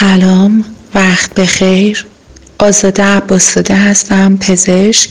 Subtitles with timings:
[0.00, 2.06] سلام وقت بخیر.
[2.58, 5.10] آزاده عباسزاده هستم پزشک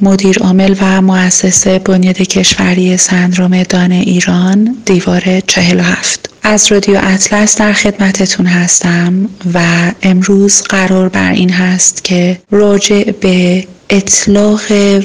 [0.00, 7.72] مدیر عامل و مؤسس بنیاد کشوری سندروم دان ایران دیوار 47 از رادیو اطلس در
[7.72, 9.60] خدمتتون هستم و
[10.02, 14.62] امروز قرار بر این هست که راجع به اطلاق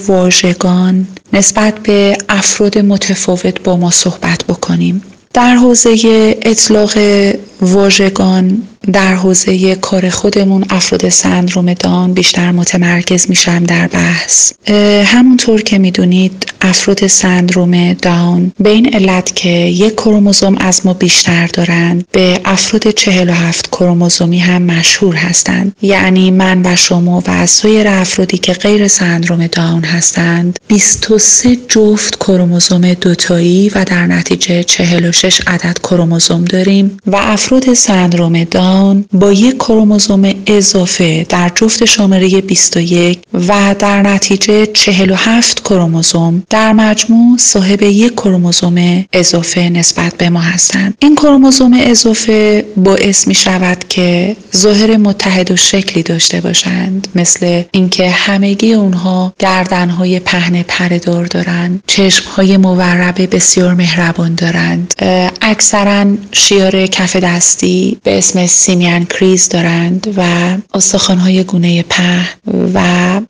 [0.07, 5.03] واژگان نسبت به افراد متفاوت با ما صحبت بکنیم.
[5.33, 5.95] در حوزه
[6.41, 6.97] اطلاق
[7.61, 14.53] واژگان در حوزه کار خودمون افراد سندروم دان بیشتر متمرکز میشم در بحث.
[15.05, 21.47] همونطور که می‌دونید افراد سندروم داون به این علت که یک کروموزوم از ما بیشتر
[21.47, 28.37] دارند به افراد 47 کروموزومی هم مشهور هستند یعنی من و شما و سایر افرادی
[28.37, 36.45] که غیر سندروم داون هستند 23 جفت کروموزوم دوتایی و در نتیجه 46 عدد کروموزوم
[36.45, 38.70] داریم و افراد سندروم داون
[39.13, 47.37] با یک کروموزوم اضافه در جفت شماره 21 و در نتیجه 47 کروموزوم در مجموع
[47.37, 50.93] صاحب یک کروموزوم اضافه نسبت به ما هستند.
[50.99, 58.09] این کروموزوم اضافه باعث می شود که ظاهر متحد و شکلی داشته باشند مثل اینکه
[58.09, 64.93] همگی اونها گردنهای پهن پردار دارند چشمهای مورب بسیار مهربان دارند
[65.41, 70.21] اکثرا شیار کف دستی به اسم سیمیان کریز دارند و
[70.73, 72.27] استخوانهای گونه پهن
[72.73, 72.81] و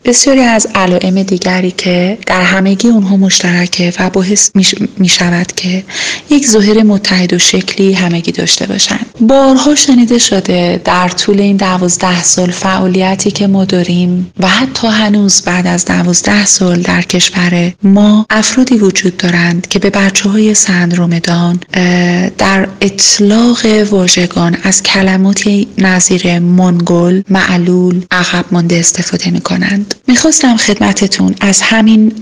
[0.06, 4.52] بسیاری از علائم دیگری که در همگی اونها مشترکه و باعث
[4.98, 5.84] می شود که
[6.30, 12.24] یک ظاهر متحد و شکلی همگی داشته باشند بارها شنیده شده در طول این دوازده
[12.24, 18.26] سال فعالیتی که ما داریم و حتی هنوز بعد از دوازده سال در کشور ما
[18.30, 21.60] افرادی وجود دارند که به بچه های سندروم دان
[22.38, 24.84] در اطلاق واژگان از
[25.22, 32.14] کلماتی نظیر منگل معلول عقب مانده استفاده می کنند می‌خواستم خدمتتون از همین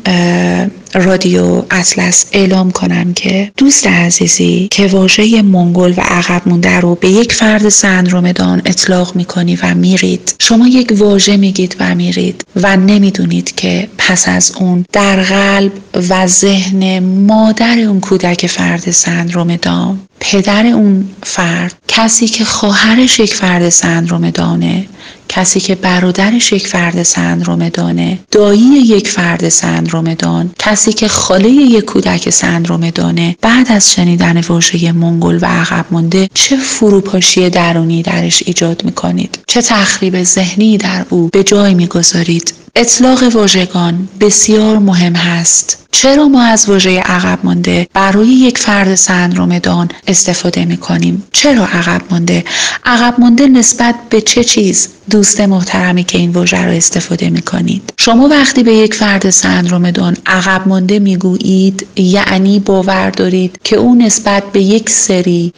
[0.93, 7.09] رادیو اطلس اعلام کنم که دوست عزیزی که واژه منگل و عقب مونده رو به
[7.09, 10.35] یک فرد سندروم دان اطلاق می‌کنی و میرید.
[10.39, 15.71] شما یک واژه میگید و میرید و نمی‌دونید که پس از اون در قلب
[16.09, 23.33] و ذهن مادر اون کودک فرد سندروم دان پدر اون فرد کسی که خواهرش یک
[23.33, 24.85] فرد سندروم دانه
[25.29, 31.49] کسی که برادرش یک فرد سندروم دانه دایی یک فرد سندروم دان کسی که خاله
[31.49, 38.03] یک کودک سندروم دانه بعد از شنیدن واژه منگل و عقب مونده چه فروپاشی درونی
[38.03, 45.13] درش ایجاد می‌کنید؟ چه تخریب ذهنی در او به جای می‌گذارید؟ اطلاق واژگان بسیار مهم
[45.13, 45.79] هست.
[45.91, 51.65] چرا ما از واژه عقب مانده برای یک فرد سندروم دان استفاده می کنیم چرا
[51.65, 52.43] عقب مانده؟
[52.85, 57.93] عقب مانده نسبت به چه چیز دوست محترمی که این واژه رو استفاده می کنید
[57.97, 63.75] شما وقتی به یک فرد سندروم دان عقب مانده می گویید یعنی باور دارید که
[63.75, 65.53] او نسبت به یک سری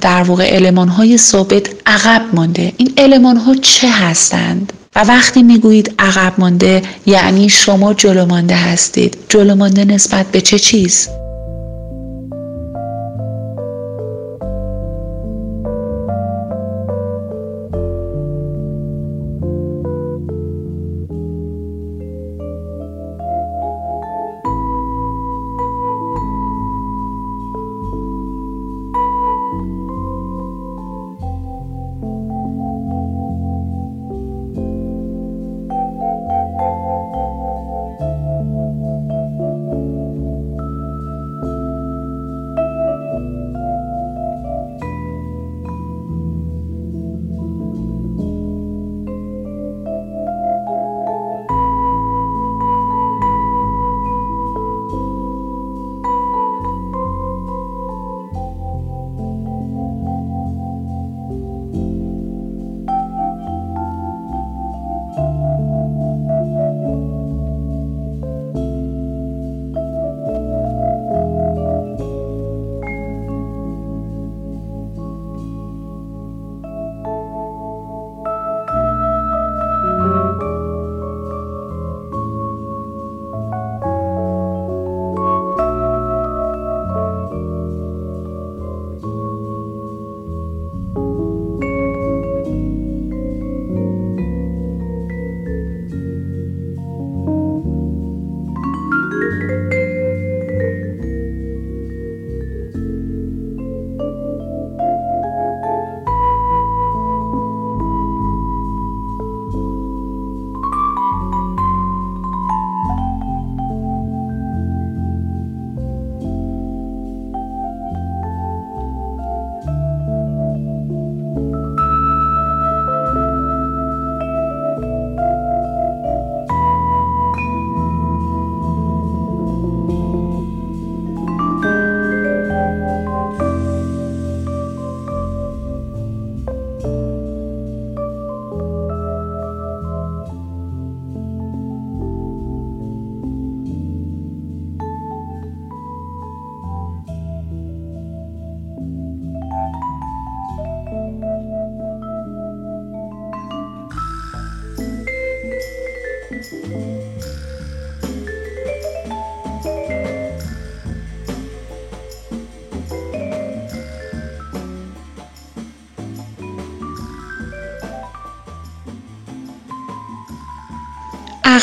[0.00, 2.72] در واقع علمان های ثابت عقب مانده.
[2.76, 9.18] این علمان ها چه هستند؟ و وقتی می‌گویید عقب مانده یعنی شما جلو مانده هستید.
[9.28, 11.08] جلو مانده نسبت به چه چیز؟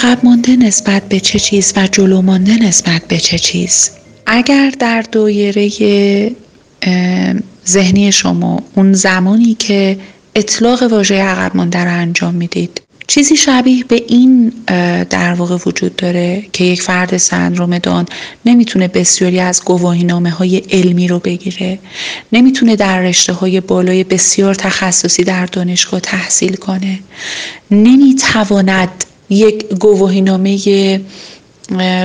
[0.03, 3.89] عقب مانده نسبت به چه چیز و جلو مانده نسبت به چه چیز؟
[4.25, 5.69] اگر در دایره
[7.67, 9.97] ذهنی شما اون زمانی که
[10.35, 14.53] اطلاق واژه عقب مانده رو انجام می‌دید چیزی شبیه به این
[15.09, 18.05] در واقع وجود داره که یک فرد سندروم دان
[18.45, 21.79] نمی‌تونه بسیاری از گواهی نامه های علمی رو بگیره
[22.31, 26.99] نمی‌تونه در رشته های بالای بسیار تخصصی در دانشگاه تحصیل کنه
[27.71, 31.01] نمی‌تواند یک گواهی نامه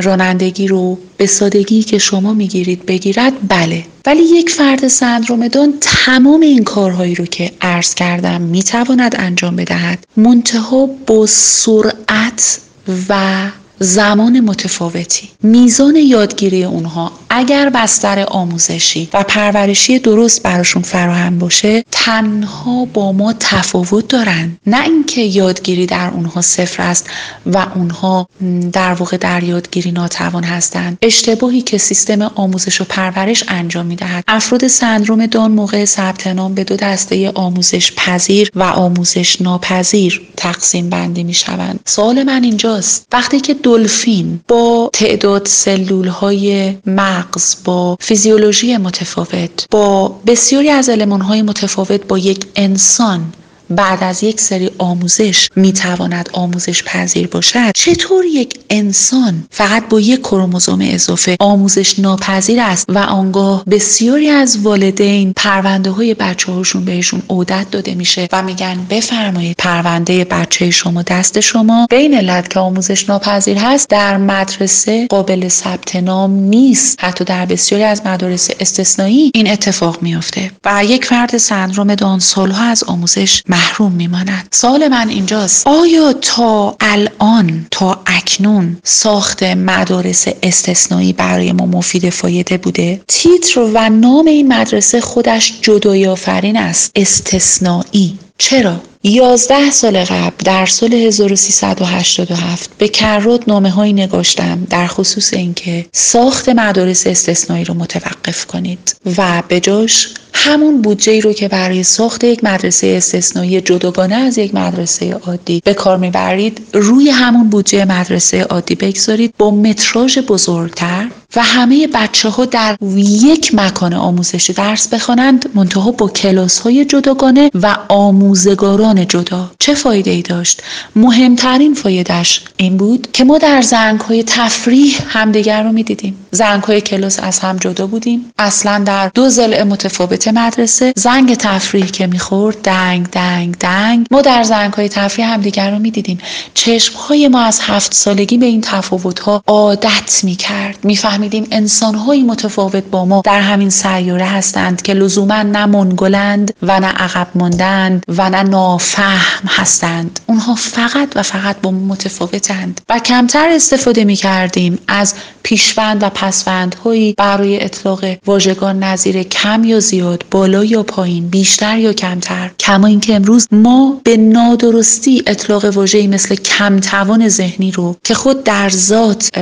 [0.02, 3.84] رانندگی رو به سادگی که شما می‌گیرید بگیرد بله.
[4.06, 10.04] ولی یک فرد سندروم دون تمام این کارهایی رو که عرض کردم می‌تواند انجام بدهد.
[10.16, 12.60] منتها با سرعت
[13.08, 13.42] و
[13.78, 15.28] زمان متفاوتی.
[15.42, 23.34] میزان یادگیری اونها اگر بستر آموزشی و پرورشی درست براشون فراهم باشه تنها با ما
[23.40, 24.56] تفاوت دارن.
[24.66, 27.06] نه اینکه یادگیری در اونها صفر است
[27.46, 28.28] و اونها
[28.72, 34.24] در واقع در یادگیری ناتوان هستند اشتباهی که سیستم آموزش و پرورش انجام می‌دهد.
[34.28, 40.90] افراد سندروم دان موقع ثبت نام به دو دسته آموزش پذیر و آموزش ناپذیر تقسیم
[40.90, 43.06] بندی می شوند سوال من اینجاست.
[43.12, 47.23] وقتی که دلفین با تعداد سلول های مغز
[47.64, 53.32] با فیزیولوژی متفاوت با بسیاری از علمان های متفاوت با یک انسان.
[53.70, 57.70] بعد از یک سری آموزش می‌تواند آموزش پذیر باشد.
[57.74, 64.58] چطور یک انسان فقط با یک کروموزوم اضافه آموزش ناپذیر است و آنگاه بسیاری از
[64.62, 71.02] والدین پرونده های بچه هاشون بهشون عودت داده میشه و میگن بفرمایید پرونده بچه شما
[71.02, 76.98] دست شما بین علت که آموزش ناپذیر هست در مدرسه قابل ثبت نام نیست.
[77.00, 80.50] حتی در بسیاری از مدارس استثنایی این اتفاق میافته.
[80.64, 84.48] و یک فرد سندروم دان سالها از آموزش محروم میماند.
[84.50, 85.66] سال من اینجاست.
[85.66, 93.88] آیا تا الان تا اکنون ساخت مدارس استثنایی برای ما مفید فایده بوده؟ تیتر و
[93.88, 96.92] نام این مدرسه خودش جدایی آفرین است.
[96.96, 98.18] استثنایی.
[98.38, 105.86] چرا؟ یازده سال قبل در سال 1387 به کرات نامه هایی نگاشتم در خصوص اینکه
[105.92, 108.96] ساخت مدارس استثنایی رو متوقف کنید.
[109.18, 114.54] و به جاش همون بودجه رو که برای ساخت یک مدرسه استثنایی جداگانه از یک
[114.54, 121.42] مدرسه عادی به کار می‌برید روی همون بودجه مدرسه عادی بگذارید با متراژ بزرگتر و
[121.42, 127.76] همه بچه ها در یک مکان آموزشی درس بخوانند منتها با کلاس های جداگانه و
[127.88, 129.50] آموزگاران جدا.
[129.58, 130.62] چه فایده ای داشت؟
[130.96, 136.26] مهمترین فایدهش این بود که ما در زنگ های تفریح همدیگر رو می‌دیدیم.
[136.30, 138.32] زنگ های کلاس از هم جدا بودیم.
[138.38, 144.42] اصلا در دو ضلع متفاوت مدرسه زنگ تفریح که می‌خورد دنگ دنگ دنگ ما در
[144.42, 146.18] زنگ های تفریح همدیگر رو می‌دیدیم.
[146.54, 150.78] چشم های ما از هفت سالگی به این تفاوت ها عادت می‌کرد.
[150.82, 156.80] میفهمیدیم انسان های متفاوت با ما در همین سیاره هستند که لزوما نه منگلند و
[156.80, 158.42] نه عقب ماندند و نه
[158.84, 160.20] نافهم هستند.
[160.26, 162.80] اونها فقط و فقط با متفاوتند.
[162.88, 170.24] و کمتر استفاده می‌کردیم از پیشوند و پسوندهایی برای اطلاق واژگان نظیر کم یا زیاد
[170.30, 172.50] بالا یا پایین بیشتر یا کمتر.
[172.60, 178.68] کما اینکه امروز ما به نادرستی اطلاق واژه‌ای مثل کمتوان ذهنی رو که خود در
[178.68, 179.38] ذات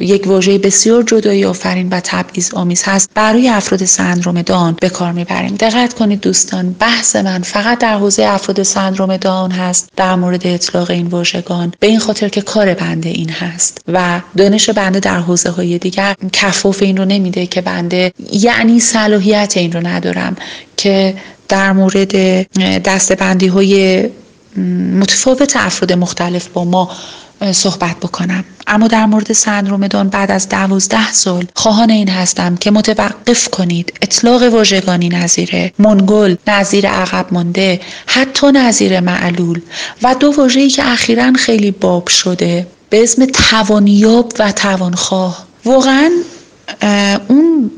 [0.00, 5.12] یک واژه بسیار جدایی آفرین و تبعیض آمیز هست برای افراد سندروم دان به کار
[5.12, 5.54] می‌بریم.
[5.54, 10.90] دقت کنید دوستان بحث من فقط در حوزه افراد سندروم دان هست در مورد اطلاق
[10.90, 11.72] این واژگان.
[11.80, 16.14] به این خاطر که کار بنده این هست و دانش بنده در حوزه های دیگر
[16.32, 20.36] کفاف این رو نمیده که بنده یعنی صلاحیت این رو ندارم
[20.76, 21.14] که
[21.48, 22.12] در مورد
[22.82, 24.04] دستبندی های
[25.00, 26.90] متفاوت افراد مختلف با ما
[27.52, 28.44] صحبت بکنم.
[28.66, 33.92] اما در مورد سندروم دان بعد از دوازده سال خواهان این هستم که متوقف کنید.
[34.02, 39.60] اطلاق واژگانی نظیر منگل نظیر عقب مانده حتی نظیر معلول
[40.02, 45.46] و دو واژه‌ای که اخیرا خیلی باب شده به اسم توانیاب و توانخواه.
[45.64, 46.10] واقعا
[47.28, 47.70] اون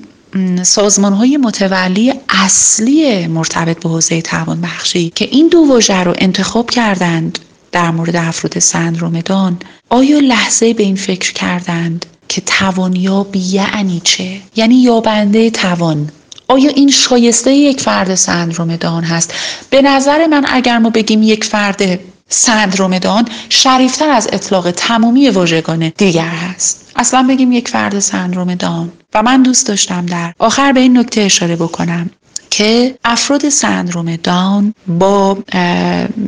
[0.63, 6.71] سازمان های متولی اصلی مرتبط به حوزه توان بخشی که این دو واژه رو انتخاب
[6.71, 7.39] کردند
[7.77, 9.59] در مورد افراد سندروم دان
[9.91, 16.11] آیا لحظه به این فکر کردند که توانیاب یعنی چه؟ یعنی یابنده توان
[16.49, 19.35] آیا این شایسته یک فرد سندروم دان هست؟
[19.71, 25.93] به نظر من اگر ما بگیم یک فرد سندروم دان شریفتر از اطلاق تمامی واژگان
[25.97, 30.81] دیگر هست اصلا بگیم یک فرد سندروم دان و من دوست داشتم در آخر به
[30.81, 32.11] این نکته اشاره بکنم
[32.57, 35.39] که افراد سندروم داون با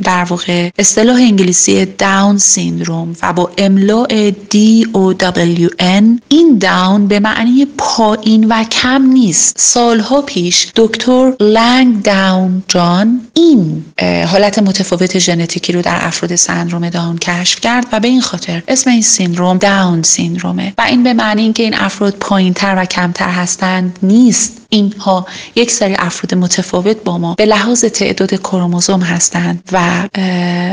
[0.03, 7.07] در واقع اصطلاح انگلیسی داون سیندروم و با املاع D O W N این داون
[7.07, 9.55] به معنی پایین و کم نیست.
[9.59, 13.85] سالها پیش دکتر لنگ داون جان این
[14.27, 18.89] حالت متفاوت ژنتیکی رو در افراد سندروم داون کشف کرد و به این خاطر اسم
[18.89, 23.99] این سیندروم داون سیندرومه و این به معنی اینکه این افراد پایینتر و کمتر هستند
[24.03, 24.58] نیست.
[24.69, 30.07] اینها یک سری افراد متفاوت با ما به لحاظ تعداد کروموزوم هستند و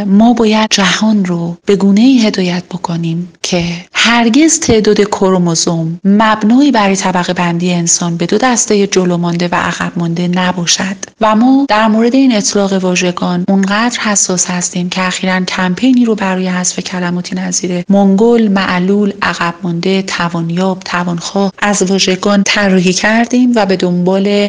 [0.07, 6.97] ما باید جهان رو به گونه ای هدایت بکنیم که هرگز تعداد کروموزوم مبنایی برای
[6.97, 10.97] طبقه بندی انسان به دو دسته جلو مانده و عقب مانده نباشد.
[11.21, 16.49] و ما در مورد این اطلاق واژگان اونقدر حساس هستیم که اخیرا کمپینی رو برای
[16.49, 23.76] حذف کلماتی نظیر منگل معلول عقب مانده توانیاب توانخواه از واژگان طراحی کردیم و به
[23.87, 24.49] دنبال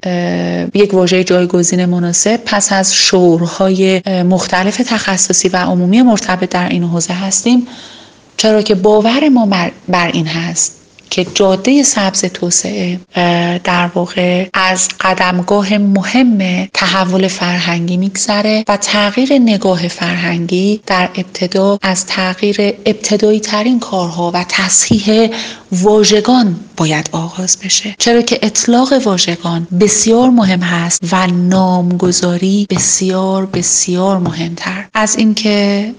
[0.74, 7.14] یک واژه جایگزین مناسب پس از شورهای مختلف تخصصی و عمومی مرتبط در این حوزه
[7.14, 7.68] هستیم.
[8.38, 10.78] چرا که باور ما بر این هست
[11.10, 13.00] که جاده سبز توسعه
[13.64, 22.06] در واقع از قدمگاه مهم تحول فرهنگی میگذره و تغییر نگاه فرهنگی در ابتدا از
[22.06, 25.30] تغییر ابتدایی ترین کارها و تصحیح
[25.72, 27.96] واژگان باید آغاز بشه.
[28.00, 34.86] چرا که اطلاق واژگان بسیار مهم هست و نامگذاری بسیار بسیار مهمتر.
[34.94, 35.94] از اینکه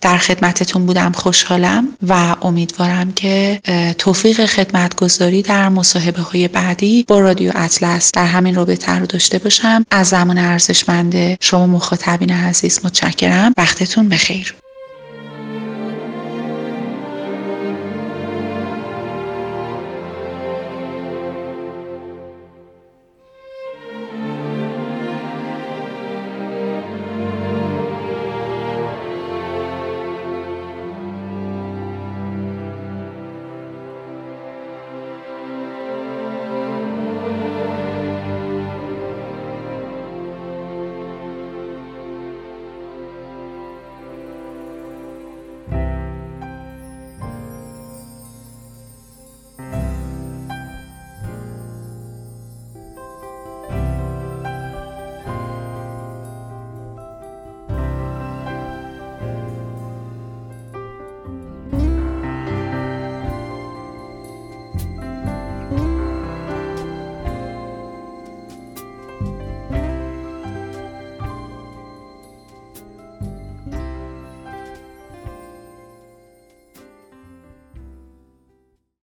[0.00, 3.60] در خدمتتون بودم خوشحالم و امیدوارم که
[3.98, 9.84] توفیق خدمتگذاری در مصاحبه های بعدی با رادیو اطلس در همین رابطه رو داشته باشم.
[9.90, 13.52] از زمان ارزشمند شما مخاطبین عزیز متشکرم.
[13.56, 14.54] وقتتون بخیر.